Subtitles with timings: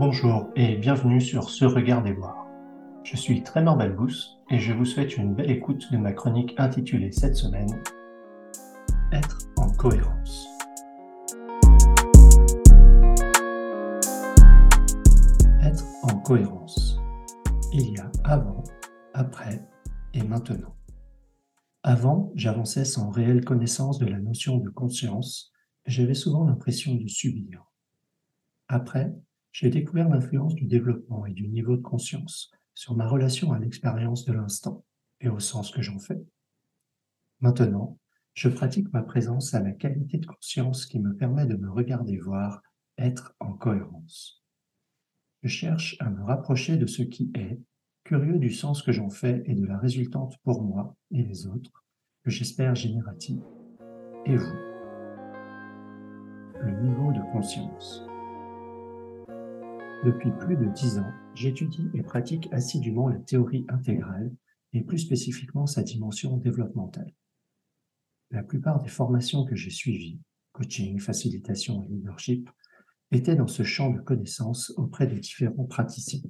[0.00, 2.46] Bonjour et bienvenue sur Ce Regard des Voir.
[3.04, 7.12] Je suis Trémor Balbous et je vous souhaite une belle écoute de ma chronique intitulée
[7.12, 7.68] cette semaine
[9.12, 10.48] Être en cohérence.
[15.62, 16.98] Être en cohérence.
[17.74, 18.64] Il y a avant,
[19.12, 19.68] après
[20.14, 20.76] et maintenant.
[21.82, 25.52] Avant, j'avançais sans réelle connaissance de la notion de conscience
[25.84, 27.66] j'avais souvent l'impression de subir.
[28.66, 29.12] Après,
[29.52, 34.24] j'ai découvert l'influence du développement et du niveau de conscience sur ma relation à l'expérience
[34.24, 34.84] de l'instant
[35.20, 36.22] et au sens que j'en fais.
[37.40, 37.98] Maintenant,
[38.34, 42.16] je pratique ma présence à la qualité de conscience qui me permet de me regarder
[42.16, 42.62] voir,
[42.96, 44.44] être en cohérence.
[45.42, 47.58] Je cherche à me rapprocher de ce qui est,
[48.04, 51.84] curieux du sens que j'en fais et de la résultante pour moi et les autres,
[52.24, 53.42] que j'espère générative.
[54.26, 54.56] Et vous?
[56.62, 58.04] Le niveau de conscience.
[60.02, 64.34] Depuis plus de dix ans, j'étudie et pratique assidûment la théorie intégrale
[64.72, 67.12] et plus spécifiquement sa dimension développementale.
[68.30, 70.18] La plupart des formations que j'ai suivies,
[70.52, 72.48] coaching, facilitation et leadership,
[73.10, 76.22] étaient dans ce champ de connaissances auprès de différents praticiens.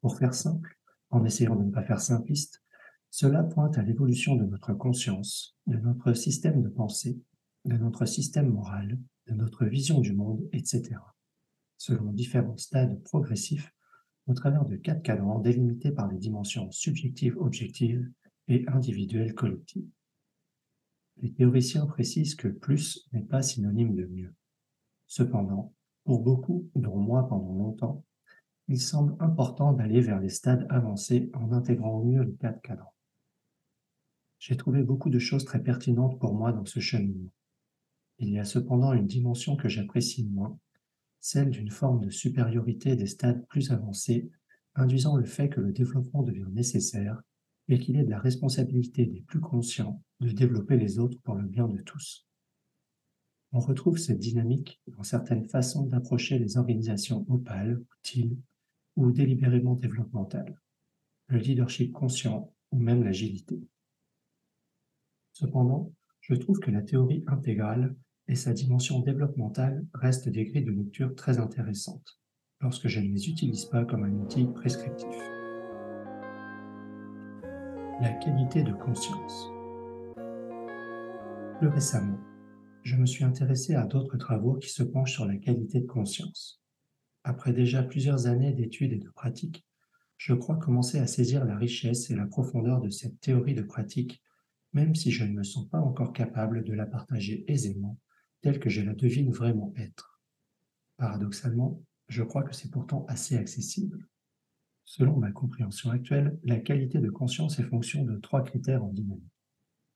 [0.00, 0.78] Pour faire simple,
[1.10, 2.62] en essayant de ne pas faire simpliste,
[3.10, 7.20] cela pointe à l'évolution de notre conscience, de notre système de pensée,
[7.66, 10.96] de notre système moral, de notre vision du monde, etc
[11.78, 13.72] selon différents stades progressifs
[14.26, 18.10] au travers de quatre cadrans délimités par les dimensions subjectives objectives
[18.48, 19.88] et individuelles collectives.
[21.18, 24.34] Les théoriciens précisent que plus n'est pas synonyme de mieux.
[25.06, 25.74] Cependant,
[26.04, 28.04] pour beaucoup, dont moi pendant longtemps,
[28.68, 32.94] il semble important d'aller vers les stades avancés en intégrant au mieux les quatre cadrans.
[34.38, 37.30] J'ai trouvé beaucoup de choses très pertinentes pour moi dans ce cheminement.
[38.18, 40.58] Il y a cependant une dimension que j'apprécie moins,
[41.26, 44.30] celle d'une forme de supériorité des stades plus avancés,
[44.76, 47.20] induisant le fait que le développement devient nécessaire
[47.66, 51.48] et qu'il est de la responsabilité des plus conscients de développer les autres pour le
[51.48, 52.28] bien de tous.
[53.50, 58.38] On retrouve cette dynamique dans certaines façons d'approcher les organisations opales, utiles
[58.94, 60.56] ou délibérément développementales,
[61.26, 63.60] le leadership conscient ou même l'agilité.
[65.32, 67.96] Cependant, je trouve que la théorie intégrale
[68.28, 72.18] et sa dimension développementale reste des grilles de lecture très intéressantes,
[72.60, 75.14] lorsque je ne les utilise pas comme un outil prescriptif.
[78.00, 79.48] La qualité de conscience.
[81.58, 82.18] Plus récemment,
[82.82, 86.60] je me suis intéressé à d'autres travaux qui se penchent sur la qualité de conscience.
[87.24, 89.66] Après déjà plusieurs années d'études et de pratiques,
[90.18, 94.22] je crois commencer à saisir la richesse et la profondeur de cette théorie de pratique,
[94.72, 97.98] même si je ne me sens pas encore capable de la partager aisément
[98.42, 100.20] telle que je la devine vraiment être.
[100.96, 104.06] Paradoxalement, je crois que c'est pourtant assez accessible.
[104.84, 109.24] Selon ma compréhension actuelle, la qualité de conscience est fonction de trois critères en dynamique.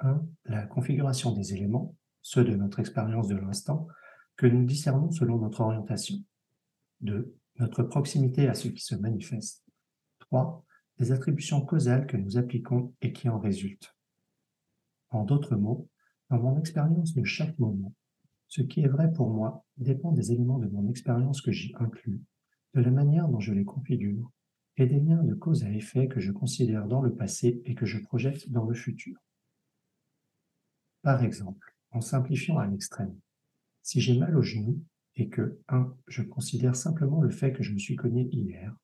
[0.00, 0.26] 1.
[0.46, 3.86] La configuration des éléments, ceux de notre expérience de l'instant,
[4.36, 6.16] que nous discernons selon notre orientation.
[7.02, 7.34] 2.
[7.58, 9.64] Notre proximité à ce qui se manifeste.
[10.20, 10.64] 3.
[10.98, 13.96] Les attributions causales que nous appliquons et qui en résultent.
[15.10, 15.88] En d'autres mots,
[16.30, 17.94] dans mon expérience de chaque moment,
[18.50, 22.20] ce qui est vrai pour moi dépend des éléments de mon expérience que j'y inclus,
[22.74, 24.30] de la manière dont je les configure
[24.76, 27.86] et des liens de cause à effet que je considère dans le passé et que
[27.86, 29.16] je projette dans le futur.
[31.02, 33.18] Par exemple, en simplifiant à l'extrême,
[33.82, 34.82] si j'ai mal au genou
[35.16, 35.94] et que 1.
[36.08, 38.74] Je considère simplement le fait que je me suis cogné hier,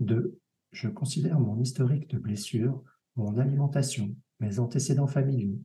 [0.00, 0.38] 2.
[0.72, 2.82] Je considère mon historique de blessure,
[3.16, 5.60] mon alimentation, mes antécédents familiaux,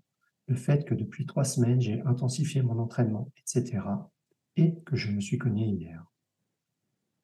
[0.48, 3.82] le fait que depuis trois semaines, j'ai intensifié mon entraînement, etc.,
[4.58, 6.06] et que je me suis cogné hier.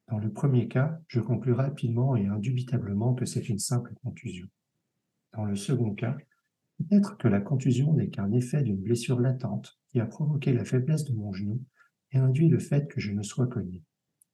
[0.08, 4.48] Dans le premier cas, je conclus rapidement et indubitablement que c'est une simple contusion.
[5.32, 6.16] Dans le second cas,
[6.78, 11.04] peut-être que la contusion n'est qu'un effet d'une blessure latente qui a provoqué la faiblesse
[11.04, 11.64] de mon genou
[12.10, 13.82] et induit le fait que je me sois cogné.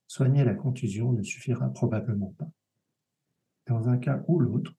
[0.08, 2.50] Soigner la contusion ne suffira probablement pas.
[3.66, 4.74] Dans un cas ou l'autre,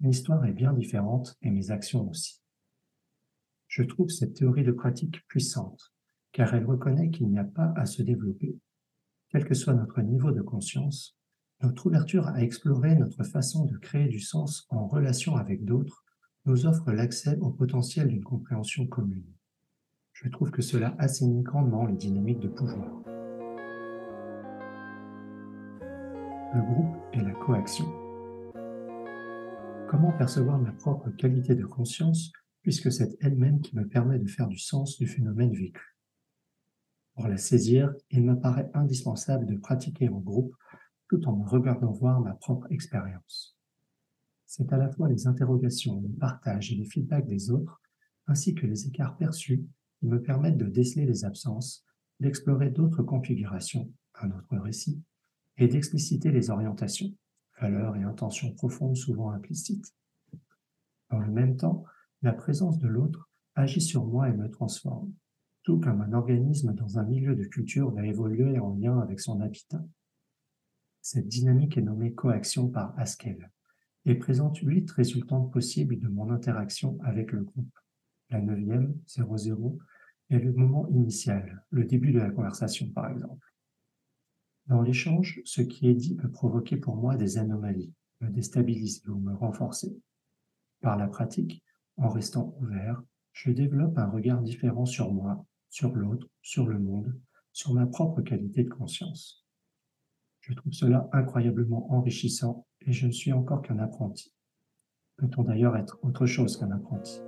[0.00, 2.43] l'histoire est bien différente et mes actions aussi.
[3.68, 5.92] Je trouve cette théorie de pratique puissante,
[6.32, 8.58] car elle reconnaît qu'il n'y a pas à se développer.
[9.30, 11.16] Quel que soit notre niveau de conscience,
[11.62, 16.04] notre ouverture à explorer notre façon de créer du sens en relation avec d'autres
[16.46, 19.24] nous offre l'accès au potentiel d'une compréhension commune.
[20.12, 23.02] Je trouve que cela assainit grandement les dynamiques de pouvoir.
[26.54, 27.86] Le groupe et la coaction.
[29.90, 32.30] Comment percevoir ma propre qualité de conscience
[32.64, 35.96] puisque c'est elle-même qui me permet de faire du sens du phénomène vécu.
[37.14, 40.56] Pour la saisir, il me paraît indispensable de pratiquer en groupe
[41.08, 43.56] tout en me regardant voir ma propre expérience.
[44.46, 47.82] C'est à la fois les interrogations, le partage et les feedbacks des autres,
[48.26, 49.66] ainsi que les écarts perçus,
[50.00, 51.84] qui me permettent de déceler les absences,
[52.18, 55.02] d'explorer d'autres configurations, un autre récit,
[55.58, 57.12] et d'expliciter les orientations,
[57.60, 59.94] valeurs et intentions profondes souvent implicites.
[61.10, 61.84] Dans le même temps,
[62.24, 65.12] la présence de l'autre agit sur moi et me transforme,
[65.62, 69.42] tout comme un organisme dans un milieu de culture va évoluer en lien avec son
[69.42, 69.84] habitat.
[71.02, 73.50] Cette dynamique est nommée coaction par Haskell
[74.06, 77.78] et présente huit résultantes possibles de mon interaction avec le groupe.
[78.30, 79.78] La neuvième, 00,
[80.30, 83.52] est le moment initial, le début de la conversation par exemple.
[84.66, 87.92] Dans l'échange, ce qui est dit peut provoquer pour moi des anomalies,
[88.22, 89.94] me déstabiliser ou me renforcer.
[90.80, 91.62] Par la pratique,
[91.96, 93.02] en restant ouvert,
[93.32, 97.18] je développe un regard différent sur moi, sur l'autre, sur le monde,
[97.52, 99.44] sur ma propre qualité de conscience.
[100.40, 104.32] Je trouve cela incroyablement enrichissant et je ne suis encore qu'un apprenti.
[105.16, 107.20] Peut-on d'ailleurs être autre chose qu'un apprenti?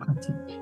[0.00, 0.60] Pratique.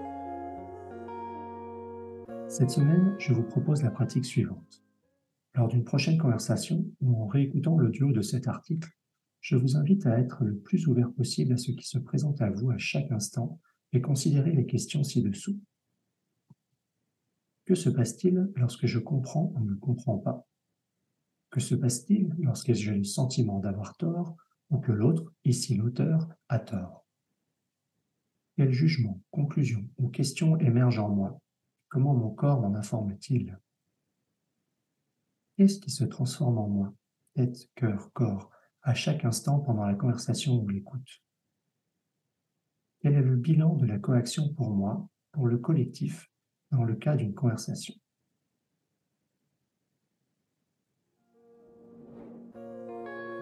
[2.49, 4.85] Cette semaine, je vous propose la pratique suivante.
[5.55, 8.89] Lors d'une prochaine conversation ou en réécoutant l'audio de cet article,
[9.41, 12.51] je vous invite à être le plus ouvert possible à ce qui se présente à
[12.51, 13.61] vous à chaque instant
[13.93, 15.59] et considérer les questions ci-dessous.
[17.65, 20.47] Que se passe-t-il lorsque je comprends ou ne comprends pas?
[21.51, 24.37] Que se passe-t-il lorsque j'ai le sentiment d'avoir tort
[24.71, 27.07] ou que l'autre, ici l'auteur, a tort?
[28.57, 31.41] Quel jugement, conclusion ou question émerge en moi?
[31.89, 33.59] Comment mon corps m'en informe-t-il?
[35.57, 36.95] Qu'est-ce qui se transforme en moi?
[37.35, 38.51] Tête, cœur, corps,
[38.83, 41.23] à chaque instant pendant la conversation ou l'écoute
[43.01, 46.31] Quel est le bilan de la coaction pour moi, pour le collectif,
[46.71, 47.95] dans le cas d'une conversation?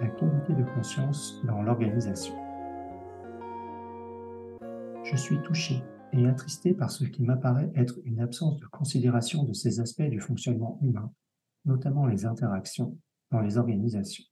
[0.01, 2.35] La qualité de conscience dans l'organisation.
[5.05, 5.83] Je suis touché
[6.13, 10.21] et attristé par ce qui m'apparaît être une absence de considération de ces aspects du
[10.21, 11.13] fonctionnement humain,
[11.65, 12.99] notamment les interactions
[13.31, 14.25] dans les organisations.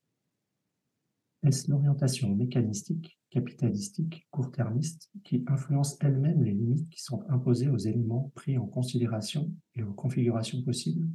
[1.46, 8.32] Est-ce l'orientation mécanistique, capitalistique, court-termiste qui influence elle-même les limites qui sont imposées aux éléments
[8.34, 11.08] pris en considération et aux configurations possibles?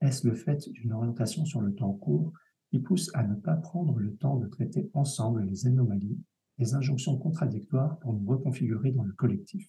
[0.00, 2.32] Est-ce le fait d'une orientation sur le temps court
[2.70, 6.18] qui pousse à ne pas prendre le temps de traiter ensemble les anomalies
[6.56, 9.68] des injonctions contradictoires pour nous reconfigurer dans le collectif?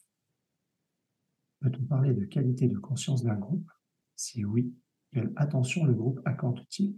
[1.60, 3.70] Peut-on parler de qualité de conscience d'un groupe?
[4.16, 4.74] Si oui,
[5.12, 6.96] quelle attention le groupe accorde-t-il?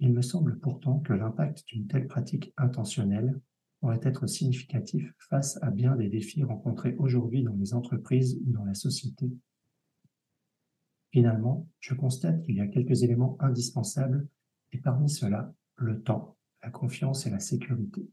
[0.00, 3.40] Il me semble pourtant que l'impact d'une telle pratique intentionnelle
[3.80, 8.64] pourrait être significatif face à bien des défis rencontrés aujourd'hui dans les entreprises ou dans
[8.64, 9.30] la société.
[11.12, 14.26] Finalement, je constate qu'il y a quelques éléments indispensables
[14.72, 18.08] et parmi ceux-là, le temps la confiance et la sécurité.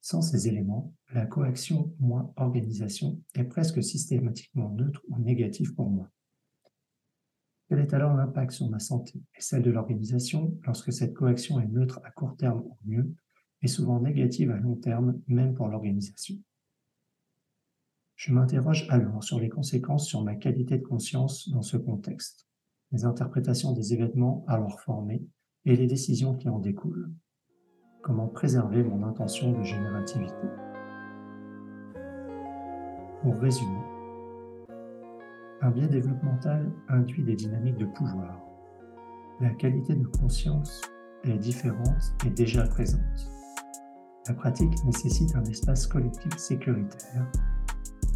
[0.00, 6.08] Sans ces éléments, la coaction moi organisation est presque systématiquement neutre ou négative pour moi.
[7.68, 11.68] Quel est alors l'impact sur ma santé et celle de l'organisation lorsque cette coaction est
[11.68, 13.14] neutre à court terme ou mieux
[13.60, 16.36] et souvent négative à long terme même pour l'organisation
[18.16, 22.48] Je m'interroge alors sur les conséquences sur ma qualité de conscience dans ce contexte,
[22.92, 25.22] les interprétations des événements alors formés
[25.66, 27.12] et les décisions qui en découlent
[28.02, 30.46] comment préserver mon intention de générativité?
[33.20, 33.82] Pour résumer,
[35.60, 38.40] un biais développemental induit des dynamiques de pouvoir.
[39.40, 40.82] La qualité de conscience
[41.24, 43.02] est différente et déjà présente.
[44.28, 47.26] La pratique nécessite un espace collectif sécuritaire.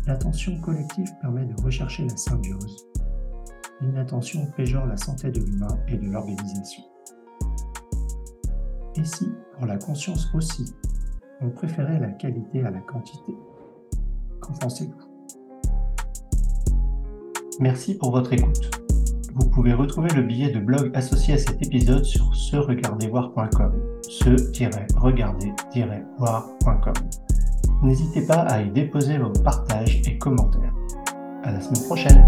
[0.07, 2.89] L'attention collective permet de rechercher la symbiose.
[3.81, 6.85] L'inattention péjore la santé de l'humain et de l'organisation.
[8.97, 10.75] Et si, pour la conscience aussi,
[11.41, 13.35] on préférait la qualité à la quantité?
[14.41, 15.12] Qu'en pensez-vous?
[17.61, 18.71] Merci pour votre écoute.
[19.35, 23.73] Vous pouvez retrouver le billet de blog associé à cet épisode sur se-regarder-voir.com
[24.09, 26.93] se-regarder-voir.com
[27.83, 30.75] N'hésitez pas à y déposer vos partages et commentaires.
[31.45, 32.25] À la semaine prochaine